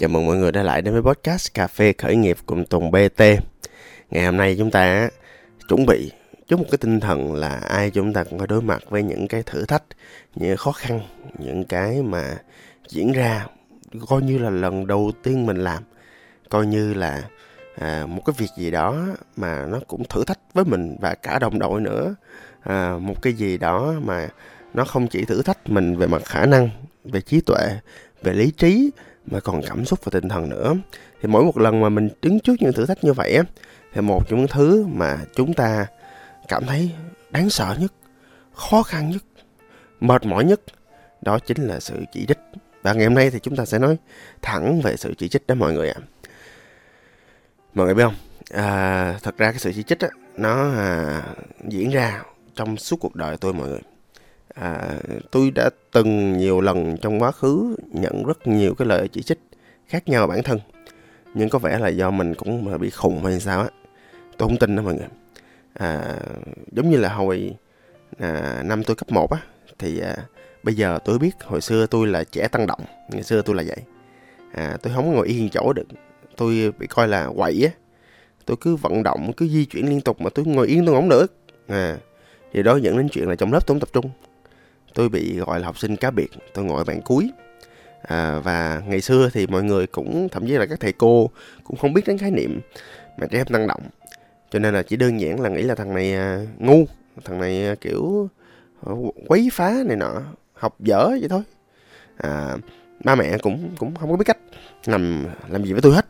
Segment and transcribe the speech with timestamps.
[0.00, 2.90] Chào mừng mọi người đã lại đến với podcast Cà phê khởi nghiệp cùng Tùng
[2.90, 3.22] BT.
[4.10, 5.08] Ngày hôm nay chúng ta
[5.68, 6.12] chuẩn bị
[6.48, 9.28] với một cái tinh thần là ai chúng ta cũng phải đối mặt với những
[9.28, 9.82] cái thử thách,
[10.34, 11.00] những khó khăn,
[11.38, 12.36] những cái mà
[12.88, 13.46] diễn ra
[14.08, 15.82] coi như là lần đầu tiên mình làm,
[16.48, 17.22] coi như là
[17.78, 19.06] à, một cái việc gì đó
[19.36, 22.14] mà nó cũng thử thách với mình và cả đồng đội nữa,
[22.60, 24.28] à, một cái gì đó mà
[24.74, 26.70] nó không chỉ thử thách mình về mặt khả năng,
[27.04, 27.78] về trí tuệ,
[28.22, 28.90] về lý trí
[29.30, 30.74] mà còn cảm xúc và tinh thần nữa.
[31.22, 33.42] Thì mỗi một lần mà mình đứng trước những thử thách như vậy á
[33.92, 35.86] thì một trong những thứ mà chúng ta
[36.48, 36.90] cảm thấy
[37.30, 37.92] đáng sợ nhất
[38.52, 39.22] khó khăn nhất
[40.00, 40.60] mệt mỏi nhất
[41.22, 42.38] đó chính là sự chỉ trích.
[42.82, 43.96] Và ngày hôm nay thì chúng ta sẽ nói
[44.42, 46.00] thẳng về sự chỉ trích đó mọi người ạ.
[47.74, 48.14] Mọi người biết không?
[48.50, 51.22] À, thật ra cái sự chỉ trích á nó à,
[51.68, 52.22] diễn ra
[52.54, 53.80] trong suốt cuộc đời tôi mọi người
[54.54, 54.98] à,
[55.30, 59.38] tôi đã từng nhiều lần trong quá khứ nhận rất nhiều cái lời chỉ trích
[59.86, 60.58] khác nhau bản thân.
[61.34, 63.68] Nhưng có vẻ là do mình cũng bị khùng hay sao á.
[64.36, 65.08] Tôi không tin đó mọi người.
[65.74, 66.16] À,
[66.72, 67.54] giống như là hồi
[68.18, 69.38] à, năm tôi cấp 1 á
[69.78, 70.16] thì à,
[70.62, 73.62] bây giờ tôi biết hồi xưa tôi là trẻ tăng động ngày xưa tôi là
[73.66, 73.78] vậy.
[74.52, 75.86] À, tôi không ngồi yên chỗ được.
[76.36, 77.70] Tôi bị coi là quậy á.
[78.46, 81.08] Tôi cứ vận động cứ di chuyển liên tục mà tôi ngồi yên tôi không
[81.08, 81.34] được.
[81.68, 81.98] À
[82.52, 84.10] thì đó dẫn đến chuyện là trong lớp tôi không tập trung
[84.94, 87.30] tôi bị gọi là học sinh cá biệt tôi ngồi bạn cuối.
[88.02, 91.30] À, và ngày xưa thì mọi người cũng thậm chí là các thầy cô
[91.64, 92.60] cũng không biết đến khái niệm
[93.18, 93.82] mà trẻ em năng động.
[94.50, 96.84] Cho nên là chỉ đơn giản là nghĩ là thằng này à, ngu
[97.24, 98.28] thằng này à, kiểu
[98.86, 98.92] à,
[99.26, 100.22] quấy phá này nọ
[100.54, 101.42] học dở vậy thôi.
[102.16, 102.56] À,
[103.04, 104.38] ba mẹ cũng cũng không có biết cách
[104.84, 106.06] làm làm gì với tôi hết.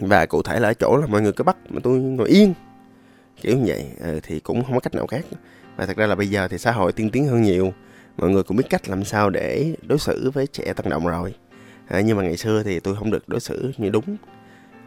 [0.00, 2.54] Và cụ thể là ở chỗ là mọi người cứ bắt mà tôi ngồi yên
[3.40, 5.24] kiểu như vậy ừ, thì cũng không có cách nào khác.
[5.76, 7.72] Và thật ra là bây giờ thì xã hội tiên tiến hơn nhiều.
[8.16, 11.34] Mọi người cũng biết cách làm sao để đối xử với trẻ tăng động rồi.
[11.88, 14.16] À, nhưng mà ngày xưa thì tôi không được đối xử như đúng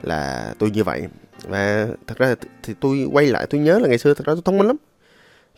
[0.02, 1.08] là tôi như vậy.
[1.44, 4.42] Và thật ra thì tôi quay lại tôi nhớ là ngày xưa thật ra tôi
[4.46, 4.76] thông minh lắm.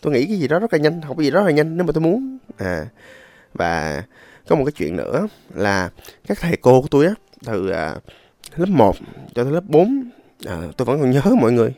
[0.01, 1.77] Tôi nghĩ cái gì đó rất là nhanh học cái gì đó rất là nhanh
[1.77, 2.37] nếu mà tôi muốn.
[2.57, 2.85] À
[3.53, 4.03] và
[4.47, 5.89] có một cái chuyện nữa là
[6.27, 7.13] các thầy cô của tôi á
[7.45, 7.95] từ à,
[8.55, 8.95] lớp 1
[9.35, 10.09] cho tới lớp 4
[10.45, 11.73] à, ờ, tôi vẫn còn nhớ mọi người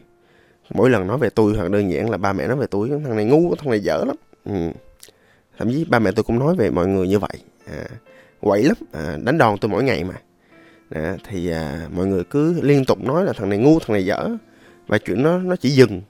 [0.74, 3.16] mỗi lần nói về tôi hoặc đơn giản là ba mẹ nói về tôi thằng
[3.16, 4.16] này ngu thằng này dở lắm.
[4.46, 4.72] Ừ.
[5.58, 7.38] thậm chí ba mẹ tôi cũng nói về mọi người như vậy.
[7.68, 7.86] À,
[8.42, 8.76] quậy lắm.
[8.92, 10.14] À, đánh đòn tôi mỗi ngày mà.
[10.90, 14.06] À, thì à, mọi người cứ liên tục nói là thằng này ngu thằng này
[14.06, 14.30] dở.
[14.88, 16.02] Và chuyện nó nó chỉ dừng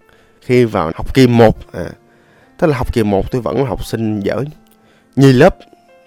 [0.41, 1.89] khi vào học kỳ 1 à,
[2.57, 4.43] tức là học kỳ 1 tôi vẫn là học sinh dở
[5.15, 5.57] như lớp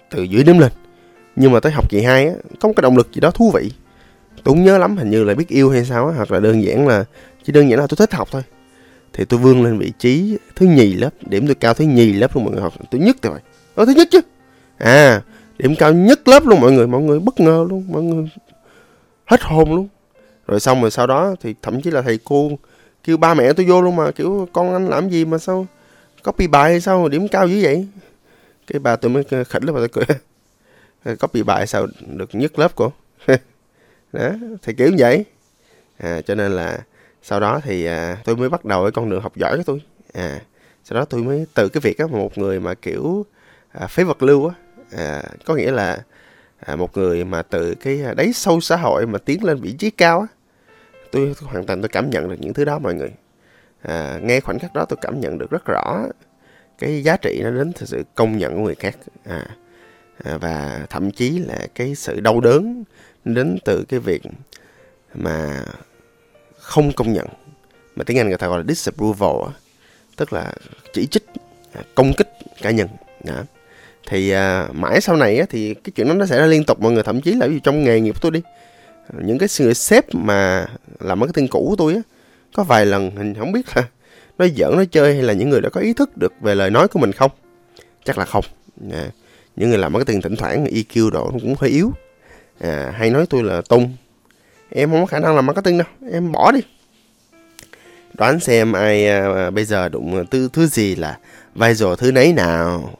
[0.09, 0.71] từ dưới đếm lên.
[1.35, 3.51] Nhưng mà tới học kỳ 2 á, có một cái động lực gì đó thú
[3.51, 3.71] vị.
[4.43, 6.63] Tôi không nhớ lắm hình như là biết yêu hay sao á hoặc là đơn
[6.63, 7.05] giản là
[7.49, 8.41] chỉ đơn giản là tôi thích học thôi.
[9.13, 12.35] Thì tôi vươn lên vị trí thứ nhì lớp điểm tôi cao thứ nhì lớp
[12.35, 12.73] luôn mọi người học.
[12.91, 13.39] Tôi nhất rồi
[13.75, 14.19] ở thứ nhất chứ?
[14.77, 15.21] À
[15.57, 18.29] điểm cao nhất lớp luôn mọi người mọi người bất ngờ luôn mọi người
[19.25, 19.87] hết hồn luôn.
[20.47, 22.51] Rồi xong rồi sau đó thì thậm chí là thầy cô
[23.03, 25.67] kêu ba mẹ tôi vô luôn mà kiểu con anh làm gì mà sao
[26.23, 27.87] copy bài hay sao điểm cao dữ vậy?
[28.67, 31.15] Cái bà tôi mới khỉnh lên bà tôi cười.
[31.15, 32.91] Copy bài sao được nhất lớp của
[34.13, 34.29] đó
[34.61, 35.25] thì kiểu như vậy.
[35.97, 36.79] À, cho nên là
[37.23, 39.81] sau đó thì à, tôi mới bắt đầu cái con đường học giỏi của tôi.
[40.13, 40.39] À
[40.89, 43.25] sau đó tôi mới từ cái việc á một người mà kiểu
[43.71, 44.55] à, phế vật lưu á
[44.91, 46.03] à, có nghĩa là
[46.59, 49.71] à, một người mà từ cái à, đáy sâu xã hội mà tiến lên vị
[49.71, 50.27] trí cao á
[51.11, 53.11] tôi, tôi hoàn toàn tôi cảm nhận được những thứ đó mọi người.
[53.81, 56.03] À, nghe khoảnh khắc đó tôi cảm nhận được rất rõ
[56.77, 58.97] cái giá trị nó đến từ sự công nhận của người khác.
[59.25, 59.45] À,
[60.23, 62.83] à, và thậm chí là cái sự đau đớn
[63.25, 64.21] đến từ cái việc
[65.13, 65.63] mà
[66.69, 67.27] không công nhận
[67.95, 69.51] mà tiếng Anh người ta gọi là disapproval
[70.15, 70.53] tức là
[70.93, 71.25] chỉ trích
[71.73, 72.29] à, công kích
[72.61, 72.87] cá nhân
[73.23, 73.43] đó.
[74.07, 76.81] thì à, mãi sau này á, thì cái chuyện đó nó xảy ra liên tục
[76.81, 78.41] mọi người thậm chí là ví dụ trong nghề nghiệp của tôi đi
[79.07, 80.67] à, những cái người sếp mà
[80.99, 82.01] làm marketing cũ của tôi á
[82.53, 83.83] có vài lần mình không biết là
[84.37, 86.69] nó giỡn nó chơi hay là những người đã có ý thức được về lời
[86.69, 87.31] nói của mình không
[88.05, 88.45] chắc là không
[88.91, 89.11] à,
[89.55, 91.91] những người làm marketing thỉnh thoảng EQ độ cũng hơi yếu
[92.59, 93.93] à, hay nói tôi là tung
[94.69, 95.87] em không có khả năng làm marketing đâu.
[96.11, 96.59] Em bỏ đi.
[98.13, 101.17] Đoán xem ai à, bây giờ đụng thứ thứ gì là
[101.55, 102.93] viral thứ nấy nào.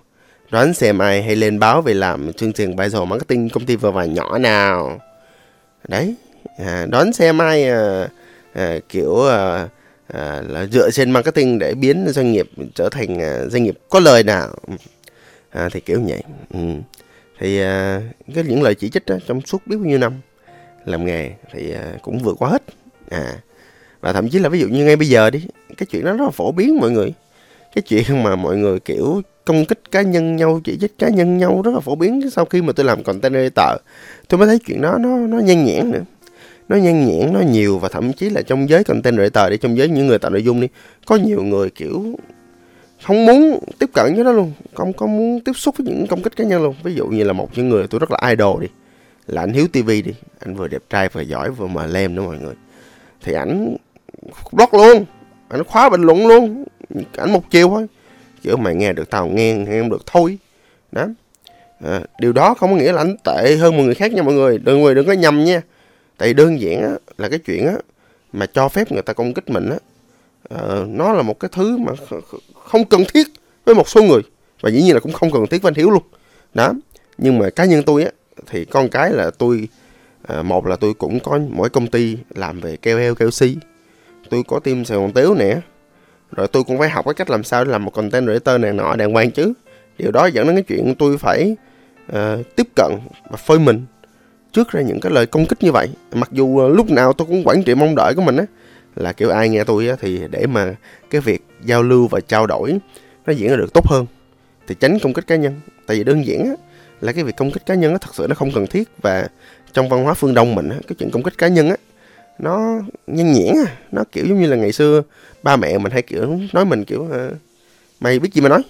[0.51, 3.91] Đoán xem ai hay lên báo về làm chương trình viral marketing công ty vừa
[3.91, 4.99] và nhỏ nào.
[5.87, 6.15] Đấy.
[6.57, 8.07] À, đoán xem ai à,
[8.53, 9.67] à, kiểu à,
[10.13, 13.99] à, là dựa trên marketing để biến doanh nghiệp trở thành à, doanh nghiệp có
[13.99, 14.55] lời nào.
[15.49, 16.23] À, thì kiểu vậy.
[16.53, 16.59] Ừ.
[17.39, 18.01] thì à,
[18.35, 20.13] cái những lời chỉ trích đó, trong suốt biết bao nhiêu năm
[20.89, 22.63] làm nghề thì à, cũng vượt qua hết.
[23.09, 23.37] À
[24.01, 25.41] và thậm chí là ví dụ như ngay bây giờ đi,
[25.77, 27.13] cái chuyện đó rất là phổ biến mọi người.
[27.75, 31.37] Cái chuyện mà mọi người, kiểu, công kích cá nhân nhau, chỉ trích cá nhân
[31.37, 33.75] nhau rất là phổ biến sau khi mà tôi làm content editor
[34.27, 36.01] tôi mới thấy chuyện đó nó nó nhan nhãn nữa.
[36.69, 39.77] Nó nhan nhãn nó nhiều và thậm chí là trong giới content creator đi, trong
[39.77, 40.67] giới những người tạo nội dung đi,
[41.05, 42.15] có nhiều người, kiểu,
[43.03, 44.51] không muốn tiếp cận với nó luôn.
[44.73, 46.75] Không có muốn tiếp xúc với những công kích cá nhân luôn.
[46.83, 48.67] Ví dụ như là một những người tôi rất là idol đi
[49.29, 50.13] là anh hiếu tv đi.
[50.39, 52.55] Anh vừa đẹp trai vừa giỏi vừa mà lem nữa mọi người.
[53.23, 53.75] Thì ảnh
[54.51, 55.05] block luôn.
[55.49, 56.65] Ảnh khóa bình luận luôn.
[57.17, 57.87] Ảnh một chiều thôi.
[58.43, 60.37] Kiểu mày nghe được tao nghe nghe không được thôi.
[60.91, 61.07] Đó.
[61.85, 64.33] À, điều đó không có nghĩa là anh tệ hơn một người khác nha mọi
[64.33, 64.57] người.
[64.57, 65.61] Đừng người đừng có nhầm nha.
[66.17, 67.73] Tại đơn giản á, là cái chuyện á,
[68.33, 69.77] mà cho phép người ta công kích mình á,
[70.55, 71.91] uh, nó là một cái thứ mà
[72.69, 73.27] không cần thiết
[73.65, 74.21] với một số người.
[74.61, 76.03] Và dĩ nhiên là cũng không cần thiết với anh hiếu luôn.
[76.53, 76.73] Đó.
[77.17, 78.11] Nhưng mà cá nhân tôi á
[78.47, 79.67] thì con cái là tôi
[80.27, 83.57] à, một là tôi cũng có mỗi công ty làm về keo heo keo si
[84.29, 85.57] tôi có team sài gòn tiếu nè.
[86.31, 88.73] Rồi tôi cũng phải học cái cách làm sao để làm một content creator này
[88.73, 89.53] nọ đàng hoàng chứ.
[89.97, 91.55] Điều đó dẫn đến cái chuyện tôi phải
[92.11, 92.91] uh, tiếp cận
[93.29, 93.85] và phơi mình
[94.51, 95.87] trước ra những cái lời công kích như vậy.
[96.13, 98.45] Mặc dù uh, lúc nào tôi cũng quản trị mong đợi của mình á
[98.95, 100.75] là kiểu ai nghe tôi á thì để mà
[101.09, 102.77] cái việc giao lưu và trao đổi
[103.25, 104.05] nó diễn ra được tốt hơn.
[104.67, 105.59] Thì tránh công kích cá nhân.
[105.87, 106.53] Tại vì đơn giản á
[107.01, 108.89] là cái việc công kích cá nhân nó thật sự nó không cần thiết.
[109.01, 109.27] Và
[109.73, 111.75] trong văn hóa phương đông mình cái chuyện công kích cá nhân á,
[112.39, 113.77] nó nhanh nhẽn à.
[113.91, 115.01] nó kiểu giống như là ngày xưa
[115.43, 117.31] ba mẹ mình hay kiểu nói mình kiểu ờ,
[117.99, 118.61] mày biết gì mà nói?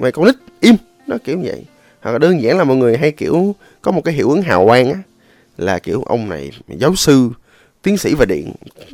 [0.00, 0.76] Mày con nít, im.
[1.06, 1.64] Nó kiểu vậy.
[2.00, 4.66] Hoặc là đơn giản là mọi người hay kiểu có một cái hiệu ứng hào
[4.66, 4.98] quang á,
[5.58, 7.30] là kiểu ông này giáo sư,
[7.82, 8.52] tiến sĩ về điện,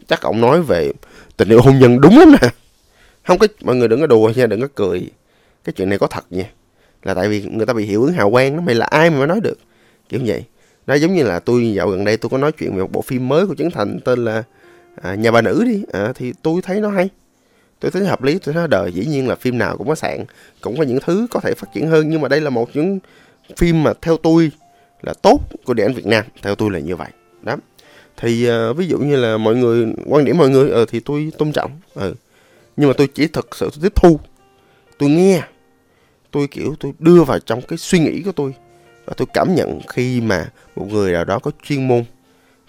[0.08, 0.92] chắc ông nói về
[1.36, 2.48] tình yêu hôn nhân đúng lắm nè.
[3.26, 5.10] Không có, mọi người đừng có đùa nha, đừng có cười.
[5.64, 6.44] Cái chuyện này có thật nha
[7.02, 9.26] là tại vì người ta bị hiệu ứng hào quang nó mày là ai mà
[9.26, 9.58] nói được
[10.08, 10.44] kiểu vậy.
[10.86, 13.02] Nó giống như là tôi dạo gần đây tôi có nói chuyện về một bộ
[13.02, 14.42] phim mới của Trấn Thành tên là
[15.02, 15.84] à, nhà bà nữ đi.
[15.92, 17.08] À, thì tôi thấy nó hay.
[17.80, 18.92] Tôi thấy hợp lý tôi thấy đời.
[18.92, 20.24] Dĩ nhiên là phim nào cũng có sạn
[20.60, 22.98] cũng có những thứ có thể phát triển hơn nhưng mà đây là một những
[23.56, 24.50] phim mà theo tôi
[25.02, 26.24] là tốt của điện ảnh Việt Nam.
[26.42, 27.08] Theo tôi là như vậy.
[27.42, 27.56] Đó.
[28.16, 31.32] Thì à, ví dụ như là mọi người quan điểm mọi người uh, thì tôi
[31.38, 32.14] tôn trọng ừ.
[32.76, 34.20] Nhưng mà tôi chỉ thực sự tôi tiếp thu
[34.98, 35.42] tôi nghe
[36.32, 38.54] tôi kiểu tôi đưa vào trong cái suy nghĩ của tôi.
[39.06, 42.04] Và tôi cảm nhận khi mà một người nào đó có chuyên môn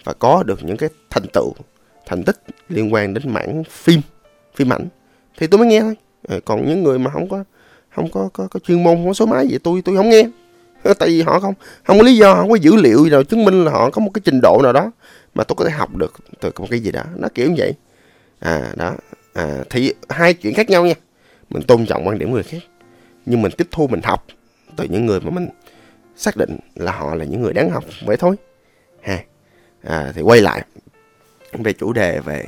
[0.04, 1.52] và có được những cái thành tựu
[2.06, 2.36] thành tích
[2.68, 4.00] liên quan đến mảng phim
[4.54, 4.88] phim ảnh
[5.38, 5.94] thì tôi mới nghe thôi.
[6.28, 7.44] À, còn những người mà không có
[7.94, 10.28] không có có, có chuyên môn không có số máy gì tôi tôi không nghe.
[10.98, 13.64] Tại vì họ không không có lý do không có dữ liệu nào chứng minh
[13.64, 14.90] là họ có một cái trình độ nào đó
[15.34, 17.02] mà tôi có thể học được từ một cái gì đó.
[17.16, 17.74] Nó kiểu như vậy.
[18.40, 18.94] À đó.
[19.34, 20.94] À, thì hai chuyện khác nhau nha.
[21.50, 22.58] Mình tôn trọng quan điểm người khác
[23.26, 24.26] nhưng mình tiếp thu mình học
[24.76, 25.48] từ những người mà mình
[26.16, 27.84] xác định là họ là những người đáng học.
[28.06, 28.36] Vậy thôi.
[29.02, 29.24] Ha.
[29.82, 30.64] À, thì quay lại
[31.52, 32.44] về chủ đề về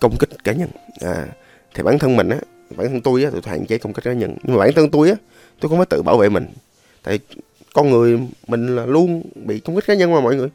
[0.00, 0.68] công kích cá nhân.
[1.00, 1.26] À,
[1.74, 2.38] thì bản thân mình á
[2.76, 4.36] bản thân tôi á tôi hạn chế công kích cá nhân.
[4.42, 5.16] Nhưng mà bản thân tôi á
[5.60, 6.46] tôi không phải tự bảo vệ mình.
[7.02, 7.18] Tại
[7.74, 10.48] con người mình là luôn bị công kích cá nhân mà mọi người.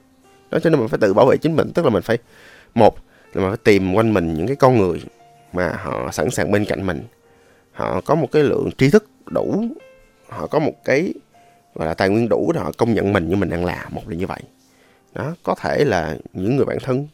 [0.52, 1.72] Đó cho nên mình phải tự bảo vệ chính mình.
[1.74, 2.18] Tức là mình phải
[2.76, 2.96] một
[3.34, 5.02] là mình phải tìm quanh mình những cái con người
[5.54, 7.04] mà họ sẵn sàng bên cạnh mình.
[7.72, 9.66] Họ có một cái lượng tri thức đủ.
[10.30, 11.14] Họ có một cái,
[11.76, 14.10] gọi là, tài nguyên đủ để họ công nhận mình như mình đang làm một
[14.10, 14.42] là như vậy.
[15.14, 17.08] Đó, có thể là những người bạn thân,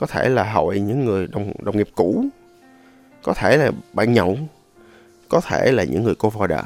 [0.00, 2.24] có thể là hội những người đồng đồng nghiệp cũ,
[3.22, 4.38] có thể là bạn nhậu,
[5.28, 6.62] có thể là những người cô folder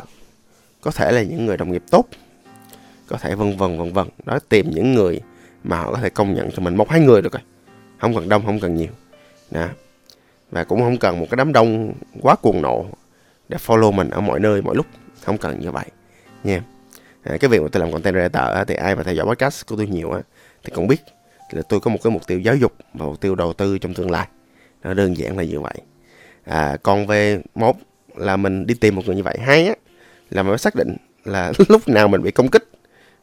[0.84, 2.04] có thể là những người đồng nghiệp tốt,
[3.08, 4.08] có thể vân vân vân vân.
[4.24, 5.20] Đó, tìm những người
[5.64, 6.76] mà họ có thể công nhận cho mình.
[6.76, 7.42] Một, hai người được rồi.
[7.98, 8.92] Không cần đông, không cần nhiều.
[9.50, 9.68] Đó.
[10.50, 12.86] Và cũng không cần một cái đám đông quá cuồng nộ
[13.48, 14.86] để follow mình ở mọi nơi mọi lúc.
[15.22, 15.84] Không cần như vậy.
[16.44, 16.62] Nha.
[17.22, 19.76] À, cái việc mà tôi làm content creator thì ai mà theo dõi podcast của
[19.76, 20.20] tôi nhiều á
[20.64, 21.00] thì cũng biết
[21.50, 23.94] là tôi có một cái mục tiêu giáo dục và mục tiêu đầu tư trong
[23.94, 24.28] tương lai.
[24.82, 25.74] Nó đơn giản là như vậy.
[26.44, 27.76] À, còn về một
[28.16, 29.74] là mình đi tìm một người như vậy hai á
[30.30, 32.64] là mình phải xác định là lúc nào mình bị công kích.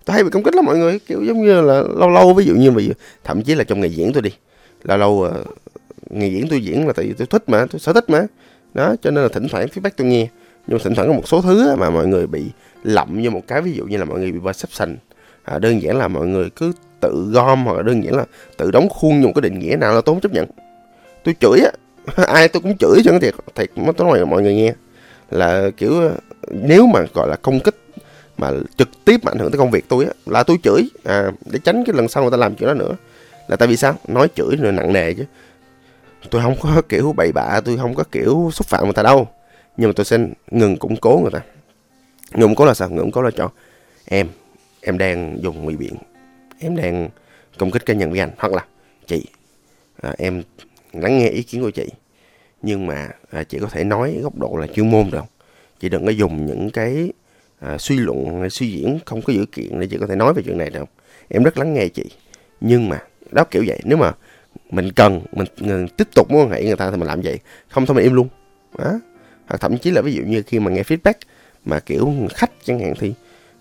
[0.06, 2.46] Tôi hay bị công kích lắm mọi người kiểu giống như là lâu lâu ví
[2.46, 2.82] dụ như mà
[3.24, 4.32] thậm chí là trong ngày diễn tôi đi.
[4.84, 5.48] Lâu lâu ờ, uh,
[6.12, 8.24] ngày diễn tôi diễn là tại vì tôi thích mà tôi sở thích mà
[8.74, 10.28] đó cho nên là thỉnh thoảng feedback tôi nghe.
[10.68, 12.44] Nhưng mà thỉnh thoảng có một số thứ mà mọi người bị
[12.84, 14.98] lậm như một cái ví dụ như là mọi người bị perception.
[15.44, 18.26] À, đơn giản là mọi người cứ tự gom hoặc là đơn giản là
[18.58, 20.48] tự đóng khuôn dùng cái định nghĩa nào là tôi không chấp nhận.
[21.24, 21.72] Tôi chửi á
[22.28, 24.74] ai tôi cũng chửi cho nó thiệt thiệt tôi nói mọi người nghe.
[25.32, 26.12] Là kiểu
[26.50, 27.76] nếu mà gọi là công kích
[28.38, 30.90] mà trực tiếp ảnh hưởng tới công việc tôi á là tôi chửi.
[31.04, 32.96] À, để tránh cái lần sau người ta làm chuyện đó nữa.
[33.48, 33.96] Là tại vì sao?
[34.08, 35.26] Nói chửi rồi nặng nề chứ
[36.30, 39.28] tôi không có kiểu bậy bạ tôi không có kiểu xúc phạm người ta đâu.
[39.78, 40.18] Nhưng mà tôi sẽ
[40.52, 41.42] ngừng củng cố người ta.
[42.34, 42.90] Ngừng củng cố là sao?
[42.90, 43.50] Ngừng củng cố là cho
[44.06, 44.28] em
[44.82, 45.94] em đang dùng ngụy biện.
[46.60, 47.10] Em đang
[47.58, 48.66] công kích cá nhân với anh hoặc là
[49.08, 49.26] chị.
[50.02, 50.44] À, em
[50.94, 51.90] lắng nghe ý kiến của chị.
[52.62, 55.18] Nhưng mà à, chị có thể nói góc độ là chuyên môn được.
[55.18, 55.28] Không
[55.80, 57.12] chị đừng có dùng những cái
[57.60, 60.44] à, suy luận suy diễn không có dữ kiện để chị có thể nói về
[60.46, 60.86] chuyện này đâu
[61.30, 62.06] em rất lắng nghe chị.
[62.62, 63.00] Nhưng mà
[63.32, 63.80] đó kiểu vậy.
[63.84, 64.12] Nếu mà
[64.72, 67.40] mình cần mình, mình tiếp tục mối quan hệ người ta thì mình làm vậy.
[67.70, 68.28] Không thôi mình im luôn.
[68.78, 69.00] Đó.
[69.46, 71.14] hoặc thậm chí là ví dụ như khi mà nghe feedback
[71.66, 73.14] mà kiểu khách chẳng hạn thì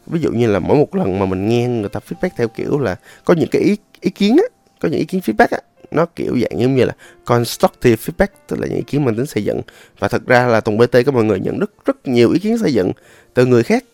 [0.07, 2.79] ví dụ như là mỗi một lần mà mình nghe người ta feedback theo kiểu
[2.79, 4.45] là có những cái ý ý kiến á
[4.81, 8.61] có những ý kiến feedback á nó kiểu dạng giống như là constructive feedback tức
[8.61, 9.61] là những ý kiến mang tính xây dựng.
[9.99, 12.59] Và thật ra là Tùng BT có mọi người nhận rất rất nhiều ý kiến
[12.59, 12.93] xây dựng
[13.35, 13.85] từ người khác.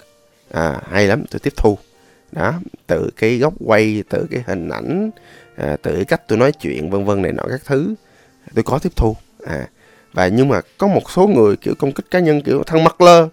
[0.50, 1.78] À hay lắm tôi tiếp thu.
[2.32, 2.54] Đó
[2.86, 5.10] từ cái góc quay từ cái hình ảnh
[5.56, 7.94] à, từ cách tôi nói chuyện vân vân này nọ các thứ.
[8.54, 9.68] Tôi có tiếp thu à.
[10.12, 13.00] Và nhưng mà có một số người kiểu công kích cá nhân kiểu thằng mặt
[13.00, 13.28] lơ.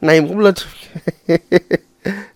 [0.00, 0.54] Này cũng lên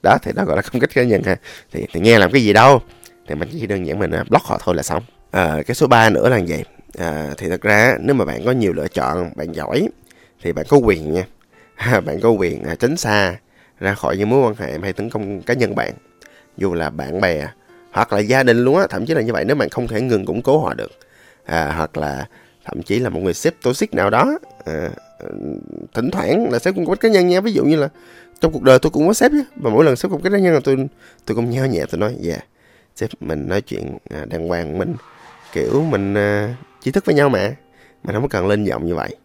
[0.02, 1.36] đó thì đó gọi là công kích cá nhân ha.
[1.72, 2.82] Thì, thì nghe làm cái gì đâu.
[3.28, 5.02] Thì mình chỉ đơn giản mình à, block họ thôi là xong.
[5.30, 6.64] À, cái số 3 nữa là vậy.
[6.98, 9.88] À, thì thật ra nếu mà bạn có nhiều lựa chọn bạn giỏi
[10.42, 11.24] thì bạn có quyền nha.
[12.00, 13.36] Bạn có quyền à, tránh xa
[13.80, 15.92] ra khỏi những mối quan hệ hay tấn công cá nhân bạn.
[16.56, 17.46] Dù là bạn bè
[17.96, 20.00] hoặc là gia đình luôn á thậm chí là như vậy nếu bạn không thể
[20.00, 20.90] ngừng củng cố họ được.
[21.44, 22.28] À, hoặc là
[22.64, 24.90] thậm chí là một người sếp toxic nào đó à,
[25.94, 27.40] thỉnh thoảng là sếp cũng có cá nhân nha.
[27.40, 27.88] Ví dụ như là
[28.40, 30.38] trong cuộc đời tôi cũng có sếp nhé và mỗi lần sếp cũng có cá
[30.38, 30.76] nhân là tôi
[31.24, 32.44] tôi cũng nhao nhẹ tôi nói dạ yeah,
[32.96, 34.94] sếp mình nói chuyện à, đàng hoàng mình
[35.52, 37.56] kiểu mình à, trí thức với nhau mà
[38.04, 39.16] mình không có cần lên giọng như vậy.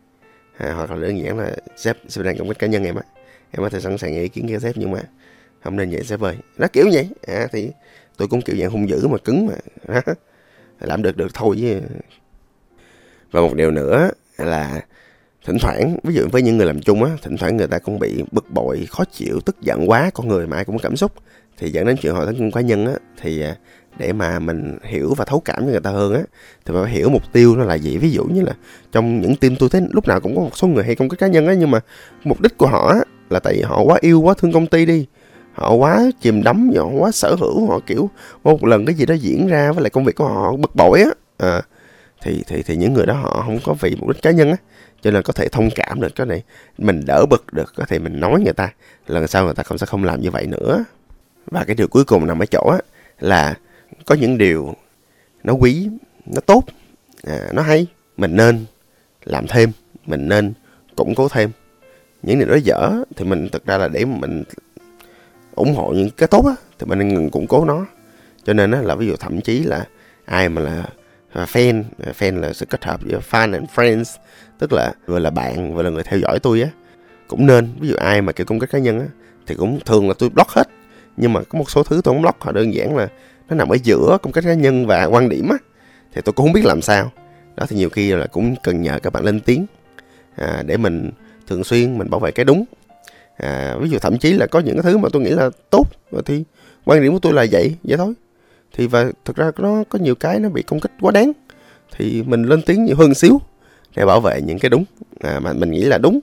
[0.58, 3.02] À, hoặc là đơn giản là sếp sếp đang công kích cá nhân em á
[3.52, 5.00] em có thể sẵn sàng ý kiến với sếp nhưng mà
[5.64, 7.10] không nên vậy sếp ơi nó kiểu vậy.
[7.28, 7.72] À, thì
[8.22, 9.54] tôi cũng kiểu dạng hung dữ mà cứng mà
[9.88, 10.14] đó.
[10.80, 11.80] làm được được thôi chứ.
[13.32, 14.82] Và một điều nữa là
[15.46, 18.00] thỉnh thoảng, ví dụ với những người làm chung á, thỉnh thoảng người ta cũng
[18.00, 20.96] bị bực bội, khó chịu, tức giận quá, con người mà ai cũng có cảm
[20.96, 21.12] xúc.
[21.58, 23.56] Thì dẫn đến chuyện họ tấn công cá nhân á, thì à,
[23.98, 26.22] để mà mình hiểu và thấu cảm với người ta hơn á,
[26.66, 27.98] thì phải hiểu mục tiêu nó là gì.
[27.98, 28.54] Ví dụ như là
[28.92, 31.20] trong những team tôi thấy lúc nào cũng có một số người hay công kích
[31.20, 31.80] cá nhân á, nhưng mà
[32.24, 33.00] mục đích của họ á
[33.30, 35.06] là tại vì họ quá yêu, quá thương công ty đi
[35.62, 38.10] họ quá chìm đắm họ quá sở hữu họ kiểu
[38.44, 41.02] một lần cái gì đó diễn ra với lại công việc của họ bực bội
[41.02, 41.12] á.
[41.38, 41.62] À,
[42.22, 44.58] thì thì thì những người đó họ không có vì mục đích cá nhân á
[45.02, 46.44] cho nên có thể thông cảm được cái này.
[46.78, 48.70] Mình đỡ bực được có thể mình nói người ta
[49.08, 50.84] lần sau người ta không sẽ không làm như vậy nữa.
[51.52, 52.78] Và cái điều cuối cùng nằm ở chỗ á
[53.20, 53.58] là
[54.06, 54.76] có những điều
[55.44, 55.90] nó quý
[56.26, 56.64] nó tốt.
[57.24, 57.88] À, nó hay
[58.18, 58.66] mình nên
[59.24, 59.72] làm thêm
[60.06, 60.54] mình nên
[60.96, 61.52] củng cố thêm.
[62.24, 64.44] Những điều đó dở thì mình thực ra là để mình
[65.56, 67.86] ủng hộ những cái tốt á thì mình nên ngừng củng cố nó
[68.44, 69.86] cho nên á là ví dụ thậm chí là
[70.26, 70.86] ai mà là
[71.46, 71.84] fan
[72.20, 74.18] fan là sự kết hợp giữa fan and friends
[74.60, 76.70] tức là vừa là bạn vừa là người theo dõi tôi á
[77.32, 77.70] cũng nên.
[77.80, 79.06] Ví dụ ai mà kiểu công kích cá nhân á
[79.48, 80.68] thì cũng thường là tôi block hết.
[81.18, 83.08] Nhưng mà có một số thứ tôi không block họ đơn giản là
[83.50, 85.58] nó nằm ở giữa công kích cá nhân và quan điểm á
[86.14, 87.12] thì tôi cũng không biết làm sao.
[87.56, 89.66] Đó thì nhiều khi là cũng cần nhờ các bạn lên tiếng
[90.36, 91.12] à, để mình
[91.48, 92.66] thường xuyên mình bảo vệ cái đúng
[93.38, 95.88] à, ví dụ thậm chí là có những cái thứ mà tôi nghĩ là tốt
[96.26, 96.44] thì
[96.86, 98.14] quan điểm của tôi là vậy vậy thôi.
[98.74, 101.32] Thì và thực ra nó có nhiều cái nó bị công kích quá đáng.
[101.98, 103.42] Thì mình lên tiếng nhiều hơn xíu
[103.96, 104.84] để bảo vệ những cái đúng
[105.20, 106.20] à, mà mình nghĩ là đúng.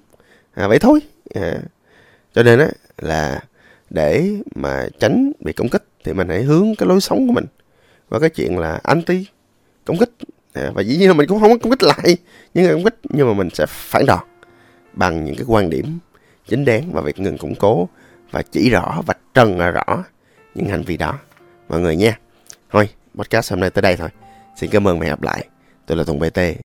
[0.55, 1.01] À, vậy thôi.
[1.35, 1.59] À,
[2.35, 3.43] cho nên á là
[3.91, 7.45] để mà tránh bị công kích thì mình hãy hướng cái lối sống của mình
[8.09, 9.27] và cái chuyện là anti
[9.85, 10.11] công kích.
[10.53, 12.17] À, và dĩ nhiên là mình cũng không có công kích lại
[12.55, 14.19] những người công kích nhưng mà mình sẽ phản đòn
[14.93, 15.99] bằng những cái quan điểm
[16.49, 17.89] chính đáng và việc ngừng củng cố
[18.31, 20.05] và chỉ rõ và trần là rõ
[20.55, 21.19] những hành vi đó.
[21.69, 22.19] Mọi người nha.
[22.71, 24.09] Thôi, podcast hôm nay tới đây thôi.
[24.57, 25.49] Xin cảm ơn và hẹn gặp lại.
[25.87, 26.39] Tôi là tùng bt